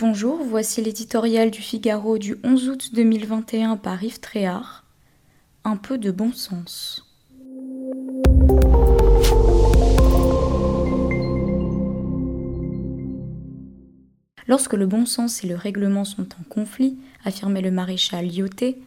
Bonjour, 0.00 0.42
voici 0.42 0.80
l'éditorial 0.80 1.50
du 1.50 1.60
Figaro 1.60 2.16
du 2.16 2.38
11 2.42 2.70
août 2.70 2.88
2021 2.94 3.76
par 3.76 4.02
Yves 4.02 4.18
Tréhard. 4.18 4.86
Un 5.62 5.76
peu 5.76 5.98
de 5.98 6.10
bon 6.10 6.32
sens. 6.32 7.04
Lorsque 14.48 14.72
le 14.72 14.86
bon 14.86 15.04
sens 15.04 15.44
et 15.44 15.46
le 15.46 15.54
règlement 15.54 16.06
sont 16.06 16.22
en 16.40 16.44
conflit, 16.48 16.96
affirmait 17.26 17.60
le 17.60 17.70
maréchal 17.70 18.26
Lyoté, 18.26 18.80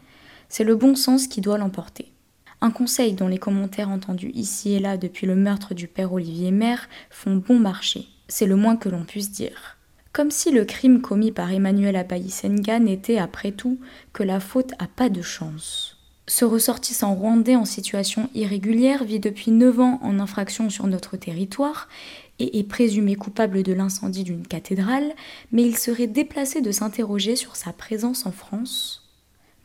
c'est 0.50 0.64
le 0.64 0.76
bon 0.76 0.96
sens 0.96 1.28
qui 1.28 1.42
doit 1.42 1.60
l'emporter. 1.60 2.12
Un 2.60 2.72
conseil 2.72 3.14
dont 3.14 3.28
les 3.28 3.38
commentaires 3.38 3.90
entendus 3.90 4.32
ici 4.34 4.74
et 4.74 4.80
là 4.80 4.98
depuis 4.98 5.28
le 5.28 5.36
meurtre 5.36 5.76
du 5.76 5.88
père 5.88 6.12
Olivier 6.12 6.50
Maire 6.50 6.90
font 7.12 7.36
bon 7.36 7.60
marché, 7.60 8.08
c'est 8.28 8.48
le 8.48 8.56
moins 8.56 8.78
que 8.78 8.90
l'on 8.90 9.04
puisse 9.04 9.30
dire. 9.30 9.78
Comme 10.14 10.30
si 10.30 10.52
le 10.52 10.64
crime 10.64 11.02
commis 11.02 11.32
par 11.32 11.52
Emmanuel 11.52 11.96
Apaïsenga 11.96 12.78
n'était 12.78 13.18
après 13.18 13.52
tout 13.52 13.80
que 14.14 14.22
la 14.22 14.40
faute 14.40 14.74
à 14.78 14.86
pas 14.86 15.10
de 15.10 15.24
chance. 15.24 15.98
Ce 16.28 16.46
ressortissant 16.46 17.16
rwandais 17.16 17.56
en 17.56 17.66
situation 17.66 18.30
irrégulière 18.36 19.04
vit 19.04 19.20
depuis 19.20 19.50
9 19.50 19.80
ans 19.80 20.00
en 20.04 20.20
infraction 20.20 20.70
sur 20.70 20.86
notre 20.86 21.18
territoire 21.18 21.90
et 22.38 22.60
est 22.60 22.64
présumé 22.64 23.16
coupable 23.16 23.64
de 23.64 23.74
l'incendie 23.74 24.24
d'une 24.24 24.46
cathédrale, 24.46 25.14
mais 25.52 25.64
il 25.64 25.76
serait 25.78 26.06
déplacé 26.06 26.62
de 26.62 26.72
s'interroger 26.72 27.36
sur 27.36 27.56
sa 27.56 27.74
présence 27.74 28.28
en 28.28 28.32
France. 28.32 29.10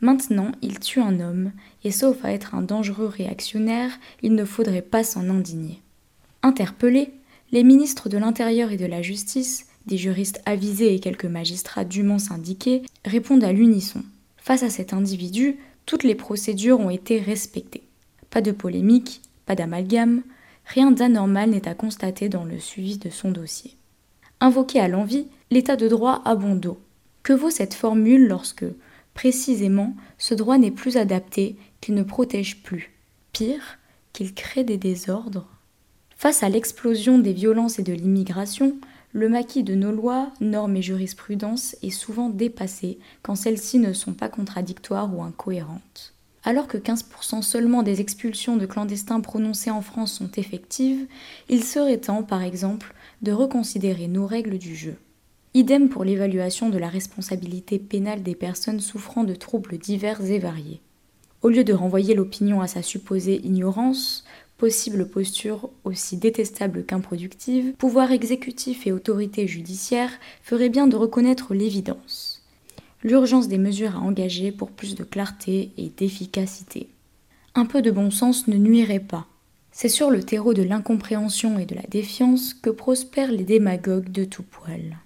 Maintenant, 0.01 0.51
il 0.63 0.79
tue 0.79 0.99
un 0.99 1.19
homme, 1.19 1.51
et 1.83 1.91
sauf 1.91 2.25
à 2.25 2.31
être 2.31 2.55
un 2.55 2.63
dangereux 2.63 3.07
réactionnaire, 3.07 3.91
il 4.23 4.33
ne 4.33 4.45
faudrait 4.45 4.81
pas 4.81 5.03
s'en 5.03 5.29
indigner. 5.29 5.81
Interpellés, 6.41 7.13
les 7.51 7.63
ministres 7.63 8.09
de 8.09 8.17
l'Intérieur 8.17 8.71
et 8.71 8.77
de 8.77 8.85
la 8.85 9.01
Justice, 9.01 9.68
des 9.85 9.97
juristes 9.97 10.41
avisés 10.45 10.93
et 10.93 10.99
quelques 10.99 11.25
magistrats 11.25 11.85
dûment 11.85 12.19
syndiqués, 12.19 12.83
répondent 13.05 13.43
à 13.43 13.51
l'unisson. 13.51 14.03
Face 14.37 14.63
à 14.63 14.69
cet 14.69 14.93
individu, 14.93 15.57
toutes 15.85 16.03
les 16.03 16.15
procédures 16.15 16.79
ont 16.79 16.89
été 16.89 17.19
respectées. 17.19 17.83
Pas 18.29 18.41
de 18.41 18.51
polémique, 18.51 19.21
pas 19.45 19.55
d'amalgame, 19.55 20.21
rien 20.65 20.91
d'anormal 20.91 21.49
n'est 21.49 21.67
à 21.67 21.73
constater 21.73 22.29
dans 22.29 22.45
le 22.45 22.59
suivi 22.59 22.97
de 22.97 23.09
son 23.09 23.31
dossier. 23.31 23.75
Invoqué 24.39 24.79
à 24.79 24.87
l'envie, 24.87 25.27
l'état 25.51 25.75
de 25.75 25.87
droit 25.87 26.21
a. 26.25 26.37
Que 27.23 27.33
vaut 27.33 27.49
cette 27.49 27.73
formule 27.73 28.27
lorsque, 28.27 28.65
précisément, 29.13 29.95
ce 30.17 30.33
droit 30.33 30.57
n'est 30.57 30.71
plus 30.71 30.97
adapté, 30.97 31.57
qu'il 31.81 31.95
ne 31.95 32.03
protège 32.03 32.63
plus? 32.63 32.91
Pire, 33.33 33.79
qu'il 34.13 34.33
crée 34.33 34.63
des 34.63 34.77
désordres 34.77 35.47
Face 36.15 36.43
à 36.43 36.49
l'explosion 36.49 37.17
des 37.17 37.33
violences 37.33 37.79
et 37.79 37.83
de 37.83 37.93
l'immigration, 37.93 38.75
le 39.11 39.27
maquis 39.27 39.63
de 39.63 39.73
nos 39.73 39.91
lois, 39.91 40.31
normes 40.39 40.75
et 40.75 40.81
jurisprudence 40.83 41.75
est 41.81 41.89
souvent 41.89 42.29
dépassé 42.29 42.99
quand 43.23 43.35
celles-ci 43.35 43.79
ne 43.79 43.93
sont 43.93 44.13
pas 44.13 44.29
contradictoires 44.29 45.11
ou 45.15 45.23
incohérentes. 45.23 46.13
Alors 46.43 46.67
que 46.67 46.77
15% 46.77 47.41
seulement 47.41 47.83
des 47.83 48.01
expulsions 48.01 48.55
de 48.55 48.65
clandestins 48.65 49.19
prononcées 49.19 49.71
en 49.71 49.81
France 49.81 50.13
sont 50.13 50.31
effectives, 50.37 51.07
il 51.49 51.63
serait 51.63 51.97
temps, 51.97 52.23
par 52.23 52.43
exemple, 52.43 52.93
de 53.21 53.31
reconsidérer 53.31 54.07
nos 54.07 54.27
règles 54.27 54.57
du 54.57 54.75
jeu. 54.75 54.95
Idem 55.55 55.89
pour 55.89 56.03
l'évaluation 56.03 56.69
de 56.69 56.77
la 56.77 56.87
responsabilité 56.87 57.79
pénale 57.79 58.21
des 58.21 58.35
personnes 58.35 58.79
souffrant 58.79 59.23
de 59.23 59.33
troubles 59.33 59.79
divers 59.79 60.23
et 60.23 60.37
variés. 60.37 60.81
Au 61.41 61.49
lieu 61.49 61.63
de 61.63 61.73
renvoyer 61.73 62.13
l'opinion 62.13 62.61
à 62.61 62.67
sa 62.67 62.83
supposée 62.83 63.41
ignorance, 63.43 64.23
possible 64.59 65.07
posture 65.07 65.69
aussi 65.85 66.17
détestable 66.17 66.83
qu'improductive, 66.85 67.73
pouvoir 67.77 68.11
exécutif 68.11 68.85
et 68.85 68.91
autorité 68.91 69.47
judiciaire 69.47 70.11
ferait 70.43 70.69
bien 70.69 70.85
de 70.85 70.97
reconnaître 70.97 71.55
l'évidence. 71.55 72.43
L'urgence 73.01 73.47
des 73.47 73.57
mesures 73.57 73.95
à 73.95 74.01
engager 74.01 74.51
pour 74.51 74.69
plus 74.69 74.93
de 74.93 75.05
clarté 75.05 75.71
et 75.77 75.89
d'efficacité. 75.95 76.89
Un 77.55 77.65
peu 77.65 77.81
de 77.81 77.89
bon 77.89 78.11
sens 78.11 78.47
ne 78.47 78.57
nuirait 78.57 78.99
pas. 78.99 79.25
C'est 79.71 79.89
sur 79.89 80.11
le 80.11 80.21
terreau 80.21 80.53
de 80.53 80.63
l'incompréhension 80.63 81.57
et 81.57 81.65
de 81.65 81.75
la 81.75 81.87
défiance 81.89 82.53
que 82.53 82.69
prospèrent 82.69 83.31
les 83.31 83.45
démagogues 83.45 84.11
de 84.11 84.25
tout 84.25 84.43
poil. 84.43 84.97